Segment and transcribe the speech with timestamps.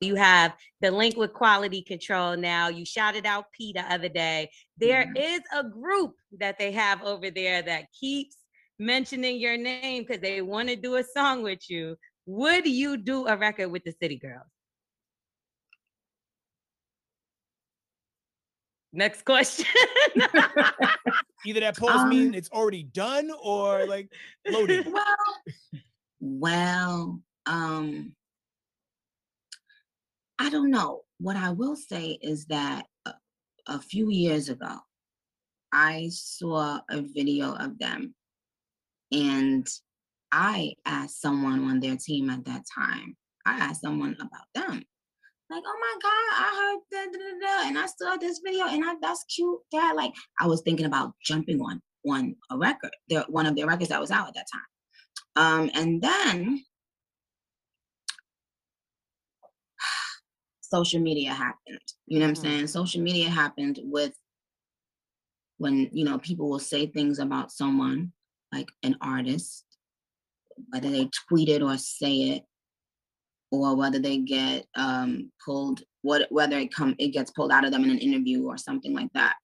[0.00, 2.68] You have the link with quality control now.
[2.68, 4.50] You shouted out P the other day.
[4.76, 5.16] There Mhm.
[5.16, 8.36] is a group that they have over there that keeps
[8.78, 11.96] mentioning your name because they want to do a song with you.
[12.26, 14.46] Would you do a record with the City Girls?
[18.92, 19.66] Next question.
[21.46, 24.10] Either that pause Um, mean it's already done or like
[24.50, 24.86] loaded.
[24.86, 25.16] Well,
[26.20, 28.14] well, um,
[30.38, 31.02] I don't know.
[31.18, 33.14] What I will say is that a,
[33.68, 34.76] a few years ago,
[35.72, 38.14] I saw a video of them,
[39.12, 39.66] and
[40.32, 43.16] I asked someone on their team at that time.
[43.46, 44.82] I asked someone about them.
[45.48, 48.66] Like, oh my God, I heard da, da, da, da, and I saw this video,
[48.66, 49.60] and I, that's cute.
[49.70, 53.66] Dad, like, I was thinking about jumping on on a record, their one of their
[53.66, 54.62] records that was out at that time.
[55.36, 56.64] Um, and then
[60.70, 61.78] social media happened.
[62.06, 62.40] You know what I'm Mhm.
[62.46, 62.66] saying?
[62.68, 64.14] Social media happened with
[65.58, 68.12] when you know people will say things about someone,
[68.52, 69.64] like an artist,
[70.70, 72.44] whether they tweet it or say it,
[73.50, 77.72] or whether they get um pulled, what whether it come it gets pulled out of
[77.72, 79.36] them in an interview or something like that.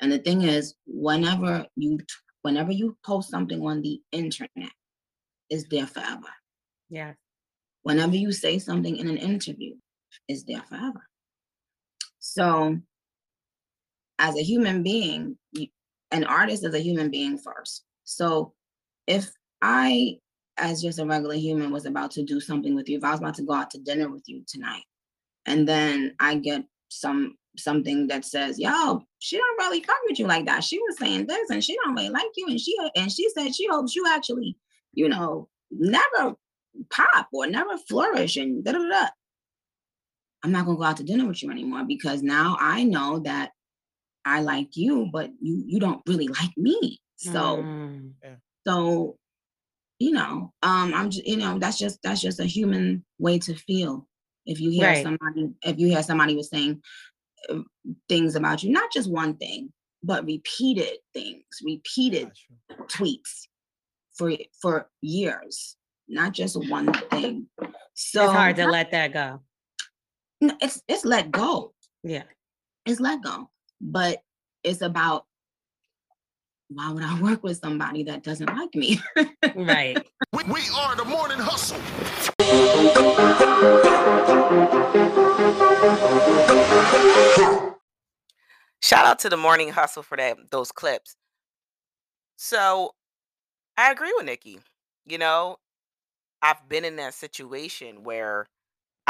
[0.00, 2.04] And the thing is, whenever you t-
[2.42, 4.72] whenever you post something on the internet,
[5.50, 6.28] it's there forever.
[6.88, 7.14] yeah.
[7.82, 9.74] whenever you say something in an interview,
[10.28, 11.02] it's there forever.
[12.18, 12.78] So,
[14.18, 15.36] as a human being,
[16.10, 17.84] an artist is a human being first.
[18.04, 18.52] So,
[19.06, 19.30] if
[19.62, 20.18] I,
[20.58, 23.20] as just a regular human, was about to do something with you, if I was
[23.20, 24.84] about to go out to dinner with you tonight,
[25.46, 30.26] and then I get some something that says, "Yo, she don't really fuck with you
[30.26, 30.64] like that.
[30.64, 33.54] She was saying this, and she don't really like you, and she and she said
[33.54, 34.56] she hopes you actually,
[34.92, 36.36] you know, never
[36.90, 39.08] pop or never flourish and da da da.
[40.42, 43.50] I'm not gonna go out to dinner with you anymore because now I know that
[44.24, 46.98] I like you, but you you don't really like me.
[47.16, 48.14] So Mm.
[48.66, 49.16] so
[49.98, 53.54] you know, um, I'm just you know that's just that's just a human way to
[53.54, 54.06] feel.
[54.46, 55.02] If you hear Right.
[55.02, 56.82] somebody, if you hear somebody was saying
[57.50, 57.60] uh,
[58.08, 59.72] things about you, not just one thing,
[60.02, 62.30] but repeated things, repeated
[62.68, 62.96] Gotcha.
[62.96, 63.48] tweets
[64.16, 65.76] for for years,
[66.08, 67.46] not just one thing.
[67.94, 69.40] So it's hard to let that go.
[70.40, 71.72] No, it's it's let go.
[72.02, 72.22] Yeah.
[72.86, 73.50] It's let go.
[73.80, 74.22] But
[74.64, 75.26] it's about
[76.68, 79.00] why would I work with somebody that doesn't like me?
[79.54, 79.98] Right.
[80.32, 81.76] We, we are the morning hustle.
[88.80, 91.16] Shout out to the morning hustle for that those clips.
[92.36, 92.92] So
[93.76, 94.60] I agree with Nicki.
[95.04, 95.56] You know,
[96.42, 98.46] I've been in that situation where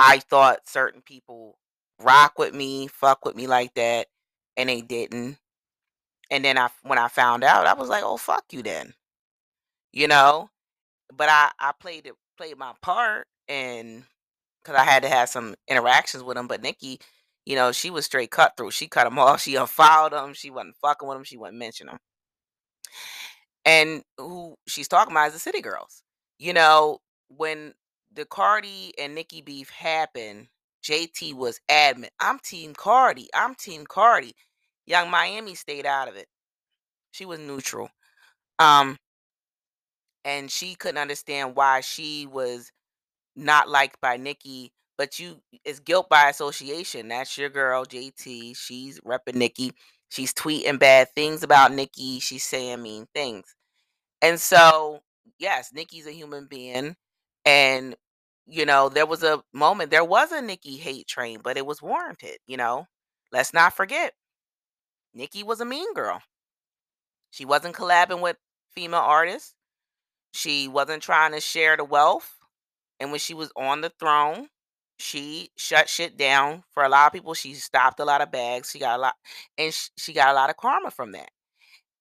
[0.00, 1.58] I thought certain people
[2.00, 4.06] rock with me, fuck with me like that,
[4.56, 5.38] and they didn't.
[6.30, 8.94] And then I when I found out, I was like, oh fuck you then.
[9.92, 10.50] You know?
[11.14, 14.04] But I I played it played my part and
[14.62, 16.46] because I had to have some interactions with him.
[16.46, 17.00] But Nicki,
[17.46, 18.72] you know, she was straight cutthroat.
[18.72, 19.42] She cut him off.
[19.42, 20.34] She unfollowed him.
[20.34, 21.24] She wasn't fucking with him.
[21.24, 22.00] She wasn't mentioning him.
[23.64, 26.02] And who she's talking about is the City Girls.
[26.38, 27.74] You know, when
[28.14, 30.48] the Cardi and Nicki beef happened,
[30.82, 32.12] JT was adamant.
[32.20, 33.28] I'm Team Cardi.
[33.34, 34.34] I'm Team Cardi.
[34.86, 36.26] Young Miami stayed out of it.
[37.12, 37.90] She was neutral.
[38.58, 38.96] Um,
[40.24, 42.70] and she couldn't understand why she was
[43.36, 47.08] not liked by Nicki, but you it's guilt by association.
[47.08, 48.56] That's your girl, JT.
[48.56, 49.72] She's repping Nicki.
[50.10, 52.20] She's tweeting bad things about Nicki.
[52.20, 53.54] She's saying mean things.
[54.22, 55.00] And so,
[55.38, 56.96] yes, Nicki's a human being.
[57.44, 57.96] And,
[58.46, 61.82] you know, there was a moment, there was a Nicki hate train, but it was
[61.82, 62.86] warranted, you know.
[63.32, 64.14] Let's not forget,
[65.14, 66.22] Nicki was a mean girl.
[67.30, 68.36] She wasn't collabing with
[68.72, 69.54] female artists.
[70.32, 72.36] She wasn't trying to share the wealth.
[73.00, 74.48] And when she was on the throne,
[74.98, 76.64] she shut shit down.
[76.72, 78.70] For a lot of people, she stopped a lot of bags.
[78.70, 79.14] She got a lot,
[79.58, 81.30] and sh- she got a lot of karma from that.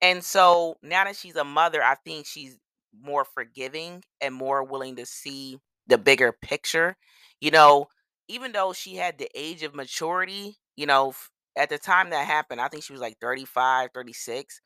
[0.01, 2.57] And so now that she's a mother, I think she's
[3.01, 5.57] more forgiving and more willing to see
[5.87, 6.95] the bigger picture.
[7.41, 7.87] You know,
[8.27, 11.13] even though she had the age of maturity, you know,
[11.57, 14.61] at the time that happened, I think she was like 35, 36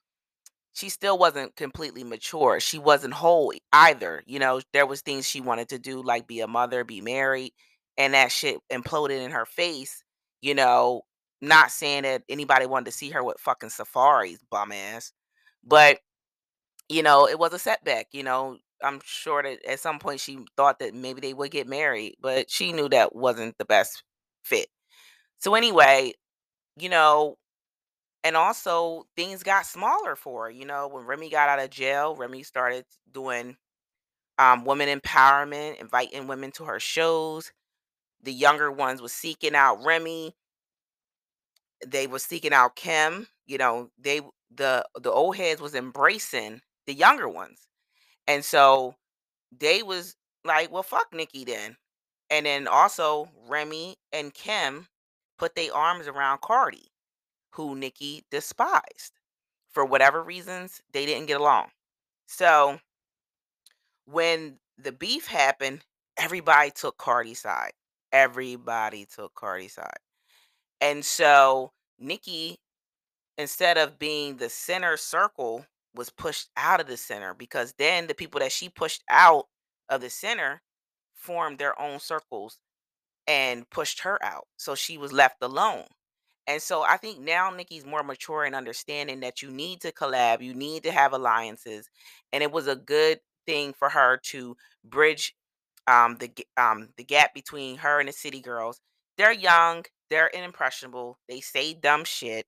[0.74, 2.60] she still wasn't completely mature.
[2.60, 4.24] She wasn't whole either.
[4.26, 7.54] You know, there was things she wanted to do, like be a mother, be married,
[7.98, 10.04] and that shit imploded in her face.
[10.42, 11.04] You know,
[11.42, 15.14] not saying that anybody wanted to see her with fucking Safaree's, bum ass,
[15.64, 16.00] but
[16.90, 18.08] you know, it was a setback.
[18.12, 21.68] You know, I'm sure that at some point she thought that maybe they would get
[21.68, 24.04] married, but she knew that wasn't the best
[24.44, 24.68] fit.
[25.40, 26.14] So anyway,
[26.78, 27.38] you know,
[28.24, 30.52] and also things got smaller for her.
[30.52, 33.58] You know, when Remy got out of jail, Remy started doing
[34.40, 37.52] um, women empowerment, inviting women to her shows.
[38.24, 40.36] The younger ones was seeking out Remy.
[41.86, 43.28] They were seeking out Kim.
[43.46, 44.22] You know, they
[44.52, 47.68] the the old heads was embracing the younger ones,
[48.28, 48.96] and so
[49.60, 50.16] they was
[50.46, 51.78] like, well, fuck Nicki then.
[52.30, 54.88] And then also Remy and Kim
[55.38, 56.92] put their arms around Cardi,
[57.52, 59.20] who Nicki despised.
[59.72, 61.68] For whatever reasons, they didn't get along.
[62.28, 62.80] So
[64.06, 65.82] when the beef happened,
[66.18, 67.74] everybody took Cardi's side.
[68.12, 69.98] Everybody took Cardi's side.
[70.82, 72.60] And so Nicki,
[73.38, 75.66] instead of being the center circle,
[75.96, 79.46] was pushed out of the center because then the people that she pushed out
[79.90, 80.62] of the center
[81.14, 82.58] formed their own circles
[83.28, 84.48] and pushed her out.
[84.58, 85.86] So she was left alone.
[86.48, 90.42] And so I think now Nicki's more mature and understanding that you need to collab,
[90.42, 91.90] you need to have alliances.
[92.34, 95.36] And it was a good thing for her to bridge
[95.88, 98.80] um the um the gap between her and the city girls.
[99.18, 102.46] They're young, they're impressionable, they say dumb shit.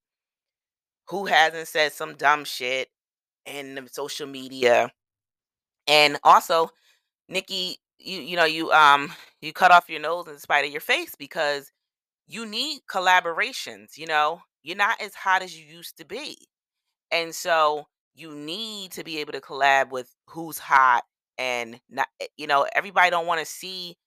[1.09, 2.89] Who hasn't said some dumb shit
[3.45, 4.91] the social media?
[5.87, 6.69] And also,
[7.29, 10.81] Nicki, you you know, you um you cut off your nose in spite of your
[10.81, 11.71] face because
[12.27, 14.41] you need collaborations, you know.
[14.63, 16.37] You're not as hot as you used to be.
[17.11, 21.03] And so you need to be able to collab with who's hot
[21.37, 23.97] and not eh, you know, everybody don't want to see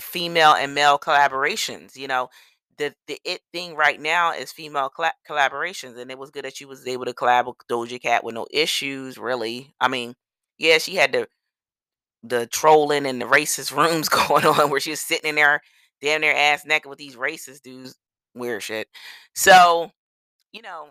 [0.00, 2.28] female and male collaborations, you know.
[2.78, 6.56] The the it thing right now is female colla- collaborations and it was good that
[6.56, 9.74] she was able to collab with Doja Cat with no issues, really.
[9.80, 10.14] I mean,
[10.58, 11.28] yeah, she had to
[12.22, 15.60] the trolling and the racist rooms going on where she was sitting in there
[16.00, 17.96] damn near ass naked with these racist dudes.
[18.34, 18.88] Weird shit.
[19.34, 19.90] So,
[20.52, 20.88] you know,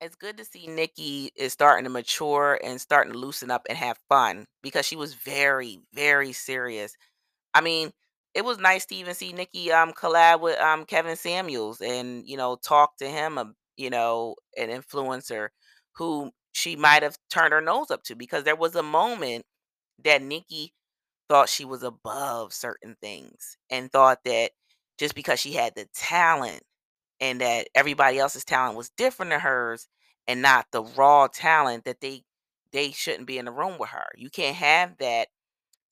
[0.00, 3.78] it's good to see Nicki is starting to mature and starting to loosen up and
[3.78, 6.94] have fun because she was very, very serious.
[7.54, 7.92] I mean,
[8.34, 12.36] it was nice to even see Nicki um collab with um Kevin Samuels and you
[12.36, 15.48] know talk to him, um, you know, an influencer
[15.96, 19.44] who she might have turned her nose up to because there was a moment
[20.04, 20.74] that Nicki
[21.28, 24.50] thought she was above certain things and thought that
[24.98, 26.62] just because she had the talent
[27.20, 29.88] and that everybody else's talent was different than hers
[30.28, 32.22] and not the raw talent that they
[32.72, 34.06] they shouldn't be in the room with her.
[34.16, 35.28] You can't have that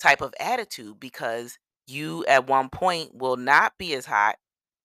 [0.00, 1.58] type of attitude because
[1.90, 4.36] you at one point will not be as hot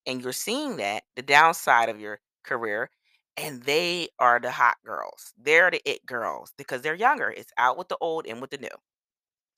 [0.07, 2.89] and you're seeing that the downside of your career
[3.37, 5.33] and they are the hot girls.
[5.37, 7.29] They're the it girls because they're younger.
[7.31, 8.69] It's out with the old and with the new.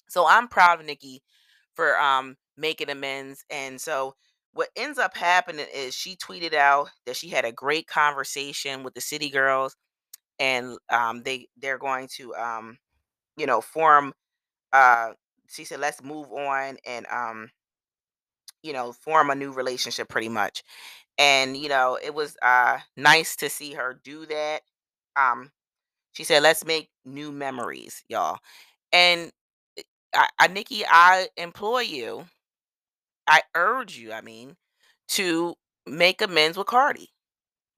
[0.10, 1.22] So I'm proud of Nicki
[1.76, 3.44] for um making amends.
[3.50, 4.16] And so
[4.54, 8.94] what ends up happening is she tweeted out that she had a great conversation with
[8.94, 9.76] the city girls
[10.40, 12.78] and um they they're going to um
[13.38, 14.14] you know form
[14.74, 15.12] uh
[15.50, 17.52] she said let's move on and um
[18.64, 20.64] you know form a new relationship pretty much.
[21.18, 24.62] And you know it was uh nice to see her do that
[25.18, 25.52] um
[26.14, 28.40] she said let's make new memories y'all.
[28.94, 29.32] And
[30.16, 32.26] I, I nicki i implore you
[33.28, 34.56] i urge you i mean
[35.08, 37.10] to make amends with cardi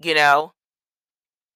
[0.02, 0.54] you know?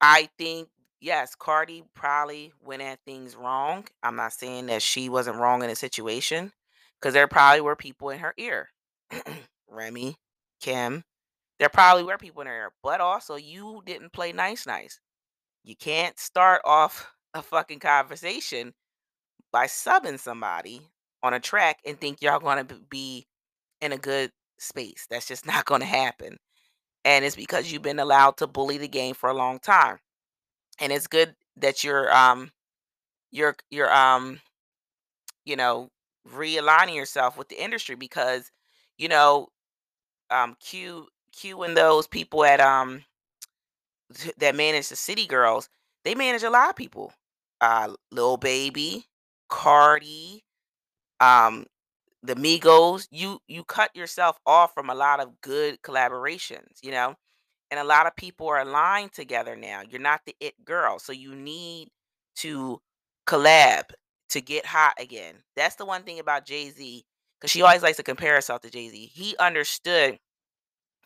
[0.00, 0.68] I think
[1.04, 3.84] yes, Cardi probably went at things wrong.
[4.02, 6.50] I'm not saying that she wasn't wrong in a situation
[6.98, 8.70] because there probably were people in her ear.
[9.68, 10.16] Remy,
[10.60, 11.04] Kim,
[11.58, 14.98] there probably were people in her ear, but also you didn't play nice, nice.
[15.62, 18.72] You can't start off a fucking conversation
[19.52, 20.80] by subbing somebody
[21.22, 23.26] on a track and think y'all going to be
[23.82, 25.06] in a good space.
[25.10, 26.38] That's just not going to happen.
[27.04, 29.98] And it's because you've been allowed to bully the game for a long time
[30.80, 32.50] and it's good that you're um
[33.30, 34.40] you're you're um
[35.44, 35.90] you know
[36.28, 38.50] realigning yourself with the industry because
[38.98, 39.48] you know
[40.30, 43.04] um q q and those people at um
[44.38, 45.68] that manage the city girls
[46.04, 47.12] they manage a lot of people.
[47.60, 49.06] Uh Lil baby
[49.48, 50.44] cardi
[51.20, 51.66] um
[52.22, 57.14] the migos you you cut yourself off from a lot of good collaborations you know
[57.74, 59.82] and a lot of people are aligned together now.
[59.90, 61.88] You're not the it girl, so you need
[62.36, 62.80] to
[63.26, 63.82] collab
[64.30, 65.34] to get hot again.
[65.56, 67.04] That's the one thing about Jay Z,
[67.40, 69.10] because she always likes to compare herself to Jay Z.
[69.12, 70.20] He understood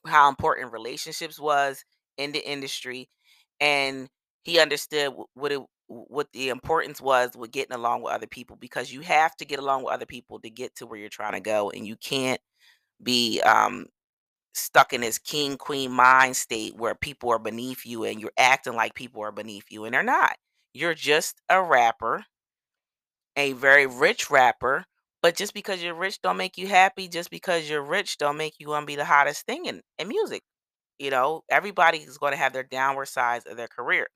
[0.06, 1.82] how important relationships was
[2.18, 3.08] in the industry,
[3.58, 4.06] and
[4.44, 8.92] he understood what it what the importance was with getting along with other people because
[8.92, 11.40] you have to get along with other people to get to where you're trying to
[11.40, 12.42] go and you can't
[13.02, 13.86] be um
[14.58, 18.74] stuck in this king queen mind state where people are beneath you and you're acting
[18.74, 20.36] like people are beneath you and they're not.
[20.74, 22.24] You're just a rapper,
[23.36, 24.84] a very rich rapper,
[25.22, 27.08] but just because you're rich don't make you happy.
[27.08, 30.08] Just because you're rich don't make you want to be the hottest thing in, in
[30.08, 30.42] music.
[30.98, 34.08] You know, everybody is going to have their downward sides of their career.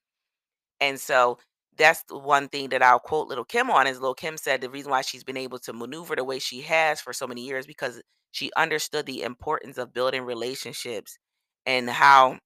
[0.80, 1.38] And so
[1.76, 4.70] that's the one thing that I'll quote Little Kim on is Little Kim said the
[4.70, 7.66] reason why she's been able to maneuver the way she has for so many years
[7.66, 11.18] because she understood the importance of building relationships
[11.66, 12.38] and how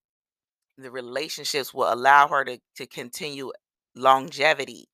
[0.78, 3.52] the relationships will allow her to, to continue
[3.94, 4.86] longevity.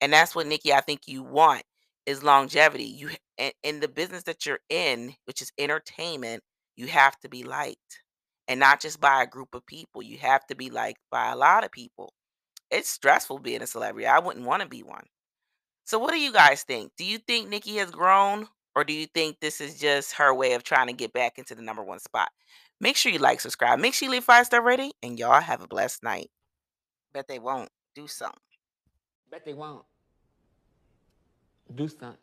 [0.00, 1.62] And that's what Nicki, I think you want
[2.06, 2.84] is longevity.
[2.84, 6.42] You in, in the business that you're in, which is entertainment,
[6.76, 8.02] you have to be liked.
[8.48, 10.02] And not just by a group of people.
[10.02, 12.12] You have to be liked by a lot of people.
[12.70, 14.06] It's stressful being a celebrity.
[14.06, 15.04] I wouldn't want to be one.
[15.84, 16.92] So what do you guys think?
[16.96, 20.52] Do you think Nicki has grown or do you think this is just her way
[20.52, 22.28] of trying to get back into the number one spot?
[22.80, 25.62] Make sure you like, subscribe, make sure you leave five star rating, and y'all have
[25.62, 26.30] a blessed night.
[27.12, 28.38] Bet they won't do something.
[29.30, 29.84] Bet they won't.
[31.74, 32.16] Do something.